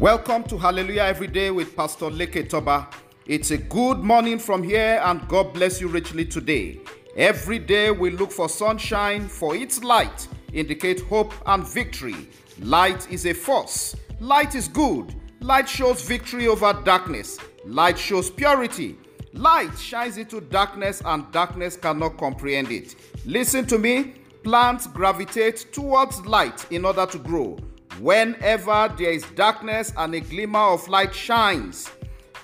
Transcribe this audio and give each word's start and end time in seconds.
Welcome 0.00 0.44
to 0.44 0.56
Hallelujah 0.56 1.02
Every 1.02 1.26
Day 1.26 1.50
with 1.50 1.74
Pastor 1.74 2.04
Leke 2.04 2.48
Toba. 2.48 2.88
It's 3.26 3.50
a 3.50 3.58
good 3.58 3.98
morning 3.98 4.38
from 4.38 4.62
here, 4.62 5.02
and 5.02 5.26
God 5.26 5.52
bless 5.52 5.80
you 5.80 5.88
richly 5.88 6.24
today. 6.24 6.78
Every 7.16 7.58
day 7.58 7.90
we 7.90 8.10
look 8.10 8.30
for 8.30 8.48
sunshine, 8.48 9.26
for 9.26 9.56
its 9.56 9.82
light 9.82 10.28
indicate 10.52 11.00
hope 11.00 11.34
and 11.46 11.66
victory. 11.66 12.28
Light 12.60 13.10
is 13.10 13.26
a 13.26 13.32
force. 13.32 13.96
Light 14.20 14.54
is 14.54 14.68
good. 14.68 15.12
Light 15.40 15.68
shows 15.68 16.06
victory 16.06 16.46
over 16.46 16.72
darkness. 16.84 17.36
Light 17.64 17.98
shows 17.98 18.30
purity. 18.30 18.96
Light 19.32 19.76
shines 19.76 20.16
into 20.16 20.40
darkness, 20.40 21.02
and 21.04 21.28
darkness 21.32 21.76
cannot 21.76 22.18
comprehend 22.18 22.70
it. 22.70 22.94
Listen 23.26 23.66
to 23.66 23.76
me. 23.80 24.14
Plants 24.44 24.86
gravitate 24.86 25.72
towards 25.72 26.24
light 26.24 26.70
in 26.70 26.84
order 26.84 27.04
to 27.04 27.18
grow. 27.18 27.58
Whenever 28.00 28.94
there 28.96 29.10
is 29.10 29.24
darkness 29.34 29.92
and 29.96 30.14
a 30.14 30.20
glimmer 30.20 30.58
of 30.58 30.86
light 30.88 31.12
shines, 31.12 31.90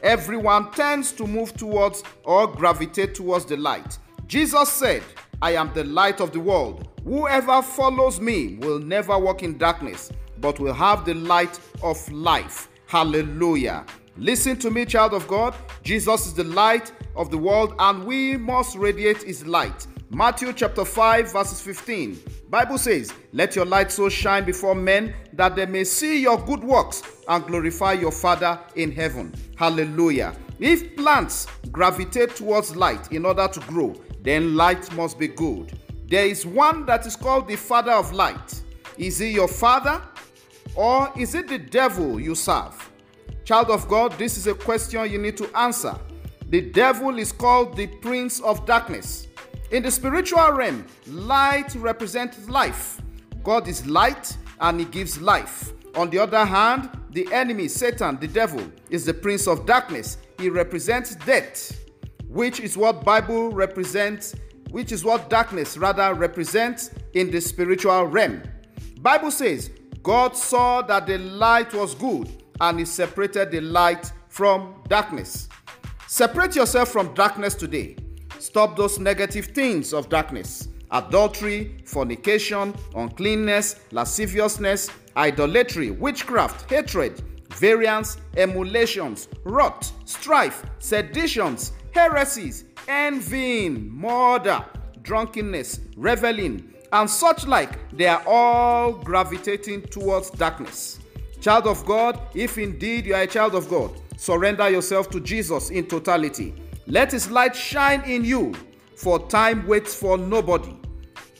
everyone 0.02 0.70
tends 0.72 1.12
to 1.12 1.26
move 1.26 1.54
towards 1.54 2.02
or 2.24 2.48
gravitate 2.48 3.14
towards 3.14 3.44
the 3.44 3.56
light. 3.56 3.98
Jesus 4.26 4.68
said, 4.68 5.02
I 5.40 5.52
am 5.52 5.72
the 5.72 5.84
light 5.84 6.20
of 6.20 6.32
the 6.32 6.40
world. 6.40 6.88
Whoever 7.04 7.62
follows 7.62 8.20
me 8.20 8.56
will 8.56 8.80
never 8.80 9.16
walk 9.16 9.42
in 9.42 9.56
darkness, 9.56 10.10
but 10.40 10.58
will 10.58 10.74
have 10.74 11.04
the 11.04 11.14
light 11.14 11.60
of 11.82 12.10
life. 12.10 12.68
Hallelujah. 12.86 13.84
Listen 14.16 14.56
to 14.58 14.70
me, 14.70 14.84
child 14.84 15.14
of 15.14 15.28
God. 15.28 15.54
Jesus 15.82 16.26
is 16.26 16.34
the 16.34 16.44
light 16.44 16.92
of 17.14 17.30
the 17.30 17.38
world, 17.38 17.74
and 17.78 18.04
we 18.04 18.36
must 18.36 18.76
radiate 18.76 19.22
his 19.22 19.46
light. 19.46 19.86
Matthew 20.14 20.52
chapter 20.52 20.84
5, 20.84 21.32
verses 21.32 21.60
15. 21.60 22.20
Bible 22.48 22.78
says, 22.78 23.12
Let 23.32 23.56
your 23.56 23.64
light 23.64 23.90
so 23.90 24.08
shine 24.08 24.44
before 24.44 24.76
men 24.76 25.12
that 25.32 25.56
they 25.56 25.66
may 25.66 25.82
see 25.82 26.22
your 26.22 26.38
good 26.38 26.62
works 26.62 27.02
and 27.26 27.44
glorify 27.44 27.94
your 27.94 28.12
Father 28.12 28.60
in 28.76 28.92
heaven. 28.92 29.34
Hallelujah. 29.56 30.36
If 30.60 30.94
plants 30.94 31.48
gravitate 31.72 32.36
towards 32.36 32.76
light 32.76 33.10
in 33.10 33.26
order 33.26 33.48
to 33.48 33.58
grow, 33.62 33.92
then 34.22 34.54
light 34.54 34.94
must 34.94 35.18
be 35.18 35.26
good. 35.26 35.76
There 36.06 36.26
is 36.26 36.46
one 36.46 36.86
that 36.86 37.06
is 37.06 37.16
called 37.16 37.48
the 37.48 37.56
Father 37.56 37.90
of 37.90 38.12
light. 38.12 38.62
Is 38.96 39.18
he 39.18 39.32
your 39.32 39.48
Father 39.48 40.00
or 40.76 41.12
is 41.18 41.34
it 41.34 41.48
the 41.48 41.58
devil 41.58 42.20
you 42.20 42.36
serve? 42.36 42.88
Child 43.44 43.70
of 43.70 43.88
God, 43.88 44.12
this 44.12 44.38
is 44.38 44.46
a 44.46 44.54
question 44.54 45.10
you 45.10 45.18
need 45.18 45.36
to 45.38 45.58
answer. 45.58 45.98
The 46.50 46.60
devil 46.70 47.18
is 47.18 47.32
called 47.32 47.76
the 47.76 47.88
Prince 47.88 48.38
of 48.38 48.64
Darkness. 48.64 49.26
In 49.74 49.82
the 49.82 49.90
spiritual 49.90 50.52
realm, 50.52 50.86
light 51.08 51.74
represents 51.74 52.48
life. 52.48 53.02
God 53.42 53.66
is 53.66 53.84
light 53.86 54.36
and 54.60 54.78
he 54.78 54.86
gives 54.86 55.20
life. 55.20 55.72
On 55.96 56.08
the 56.10 56.18
other 56.20 56.44
hand, 56.44 56.88
the 57.10 57.26
enemy, 57.32 57.66
Satan, 57.66 58.16
the 58.20 58.28
devil, 58.28 58.62
is 58.88 59.04
the 59.04 59.12
prince 59.12 59.48
of 59.48 59.66
darkness. 59.66 60.18
He 60.38 60.48
represents 60.48 61.16
death, 61.16 61.76
which 62.28 62.60
is 62.60 62.76
what 62.76 63.04
Bible 63.04 63.50
represents, 63.50 64.36
which 64.70 64.92
is 64.92 65.04
what 65.04 65.28
darkness 65.28 65.76
rather 65.76 66.14
represents 66.14 66.90
in 67.14 67.32
the 67.32 67.40
spiritual 67.40 68.06
realm. 68.06 68.44
Bible 69.00 69.32
says, 69.32 69.72
God 70.04 70.36
saw 70.36 70.82
that 70.82 71.08
the 71.08 71.18
light 71.18 71.74
was 71.74 71.96
good 71.96 72.30
and 72.60 72.78
he 72.78 72.84
separated 72.84 73.50
the 73.50 73.60
light 73.60 74.12
from 74.28 74.84
darkness. 74.86 75.48
Separate 76.06 76.54
yourself 76.54 76.90
from 76.90 77.12
darkness 77.14 77.56
today. 77.56 77.96
Stop 78.44 78.76
those 78.76 78.98
negative 78.98 79.46
things 79.46 79.94
of 79.94 80.10
darkness 80.10 80.68
adultery, 80.90 81.78
fornication, 81.86 82.74
uncleanness, 82.94 83.76
lasciviousness, 83.90 84.90
idolatry, 85.16 85.90
witchcraft, 85.90 86.70
hatred, 86.70 87.22
variance, 87.54 88.18
emulations, 88.36 89.28
wrath, 89.44 89.92
strife, 90.04 90.62
seditions, 90.78 91.72
heresies, 91.92 92.66
envying, 92.86 93.90
murder, 93.90 94.62
drunkenness, 95.00 95.80
reveling, 95.96 96.70
and 96.92 97.08
such 97.08 97.46
like. 97.46 97.90
They 97.96 98.08
are 98.08 98.22
all 98.26 98.92
gravitating 98.92 99.84
towards 99.84 100.28
darkness. 100.28 101.00
Child 101.40 101.66
of 101.66 101.86
God, 101.86 102.20
if 102.34 102.58
indeed 102.58 103.06
you 103.06 103.14
are 103.14 103.22
a 103.22 103.26
child 103.26 103.54
of 103.54 103.70
God, 103.70 103.90
surrender 104.18 104.68
yourself 104.68 105.08
to 105.10 105.20
Jesus 105.20 105.70
in 105.70 105.86
totality. 105.86 106.54
Let 106.86 107.12
his 107.12 107.30
light 107.30 107.56
shine 107.56 108.02
in 108.02 108.24
you, 108.24 108.54
for 108.96 109.26
time 109.28 109.66
waits 109.66 109.94
for 109.94 110.18
nobody. 110.18 110.76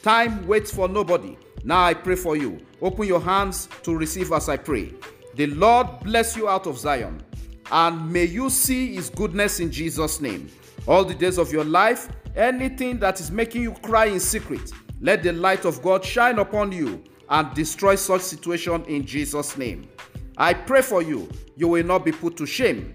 Time 0.02 0.46
waits 0.46 0.70
for 0.70 0.88
nobody. 0.88 1.36
Now 1.64 1.84
I 1.84 1.94
pray 1.94 2.16
for 2.16 2.36
you. 2.36 2.58
Open 2.80 3.06
your 3.06 3.20
hands 3.20 3.68
to 3.82 3.96
receive 3.96 4.32
as 4.32 4.48
I 4.48 4.56
pray. 4.56 4.94
The 5.34 5.46
Lord 5.48 5.86
bless 6.02 6.36
you 6.36 6.48
out 6.48 6.66
of 6.66 6.78
Zion, 6.78 7.22
and 7.70 8.10
may 8.10 8.24
you 8.24 8.48
see 8.48 8.94
his 8.94 9.10
goodness 9.10 9.60
in 9.60 9.70
Jesus' 9.70 10.20
name. 10.20 10.48
All 10.86 11.04
the 11.04 11.14
days 11.14 11.38
of 11.38 11.52
your 11.52 11.64
life, 11.64 12.08
anything 12.36 12.98
that 13.00 13.20
is 13.20 13.30
making 13.30 13.62
you 13.62 13.72
cry 13.72 14.06
in 14.06 14.20
secret, 14.20 14.72
let 15.00 15.22
the 15.22 15.32
light 15.32 15.64
of 15.64 15.82
God 15.82 16.04
shine 16.04 16.38
upon 16.38 16.72
you 16.72 17.02
and 17.28 17.52
destroy 17.54 17.96
such 17.96 18.22
situation 18.22 18.84
in 18.84 19.04
Jesus' 19.04 19.56
name. 19.56 19.88
I 20.36 20.54
pray 20.54 20.82
for 20.82 21.02
you, 21.02 21.28
you 21.56 21.68
will 21.68 21.84
not 21.84 22.04
be 22.04 22.12
put 22.12 22.36
to 22.38 22.46
shame. 22.46 22.94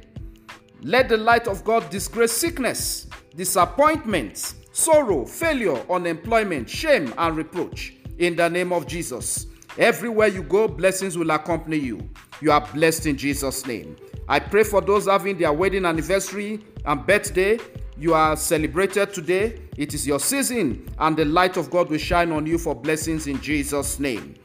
Let 0.81 1.09
the 1.09 1.17
light 1.17 1.47
of 1.47 1.63
God 1.65 1.89
disgrace 1.89 2.31
sickness, 2.31 3.07
disappointment, 3.35 4.55
sorrow, 4.71 5.25
failure, 5.25 5.75
unemployment, 5.89 6.69
shame, 6.69 7.13
and 7.17 7.35
reproach. 7.35 7.95
In 8.17 8.35
the 8.35 8.49
name 8.49 8.71
of 8.71 8.87
Jesus. 8.87 9.47
Everywhere 9.77 10.27
you 10.27 10.41
go, 10.43 10.67
blessings 10.67 11.17
will 11.17 11.31
accompany 11.31 11.77
you. 11.77 12.09
You 12.41 12.51
are 12.51 12.65
blessed 12.73 13.07
in 13.07 13.17
Jesus' 13.17 13.65
name. 13.65 13.97
I 14.27 14.39
pray 14.39 14.63
for 14.63 14.81
those 14.81 15.05
having 15.07 15.37
their 15.37 15.51
wedding 15.51 15.85
anniversary 15.85 16.63
and 16.85 17.05
birthday. 17.05 17.59
You 17.97 18.13
are 18.13 18.37
celebrated 18.37 19.13
today. 19.13 19.59
It 19.75 19.93
is 19.93 20.07
your 20.07 20.19
season, 20.19 20.87
and 20.99 21.17
the 21.17 21.25
light 21.25 21.57
of 21.57 21.69
God 21.69 21.89
will 21.89 21.97
shine 21.97 22.31
on 22.31 22.45
you 22.45 22.57
for 22.57 22.73
blessings 22.73 23.27
in 23.27 23.41
Jesus' 23.41 23.99
name. 23.99 24.35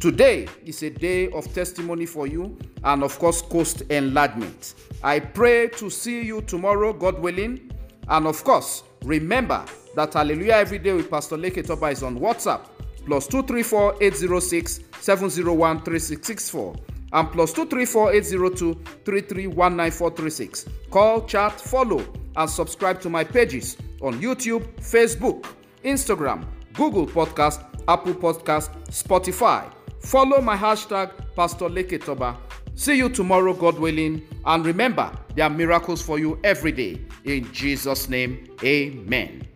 Today 0.00 0.46
is 0.64 0.84
a 0.84 0.90
day 0.90 1.28
of 1.32 1.52
testimony 1.52 2.06
for 2.06 2.28
you 2.28 2.56
and, 2.84 3.02
of 3.02 3.18
course, 3.18 3.42
coast 3.42 3.80
enlargement. 3.90 4.74
I 5.02 5.18
pray 5.18 5.66
to 5.70 5.90
see 5.90 6.22
you 6.22 6.40
tomorrow, 6.42 6.92
God 6.92 7.18
willing. 7.18 7.72
And, 8.06 8.28
of 8.28 8.44
course, 8.44 8.84
remember 9.02 9.64
that 9.96 10.14
Hallelujah 10.14 10.52
Every 10.54 10.78
Day 10.78 10.92
with 10.92 11.10
Pastor 11.10 11.36
Leke 11.36 11.66
Toba 11.66 11.86
is 11.86 12.04
on 12.04 12.20
WhatsApp 12.20 12.68
plus 13.06 13.26
234 13.26 13.96
806 14.00 14.80
701 15.00 15.82
3664 15.82 16.76
and 17.14 17.32
plus 17.32 17.52
234 17.54 18.12
802 18.12 18.74
3319436. 19.04 20.68
Call, 20.90 21.26
chat, 21.26 21.60
follow, 21.60 22.04
and 22.36 22.48
subscribe 22.48 23.00
to 23.00 23.10
my 23.10 23.24
pages 23.24 23.76
on 24.00 24.20
YouTube, 24.20 24.64
Facebook, 24.76 25.44
Instagram, 25.82 26.46
Google 26.74 27.06
Podcast, 27.06 27.64
Apple 27.88 28.14
Podcast, 28.14 28.70
Spotify. 28.90 29.68
Follow 30.00 30.40
my 30.40 30.56
hashtag 30.56 31.10
Pastor 31.34 31.68
Leke 31.68 32.02
Toba. 32.02 32.36
See 32.74 32.94
you 32.94 33.08
tomorrow, 33.08 33.52
God 33.52 33.78
willing. 33.78 34.22
And 34.46 34.64
remember, 34.64 35.10
there 35.34 35.44
are 35.44 35.50
miracles 35.50 36.00
for 36.00 36.18
you 36.18 36.38
every 36.44 36.72
day. 36.72 37.00
In 37.24 37.52
Jesus' 37.52 38.08
name, 38.08 38.48
amen. 38.62 39.46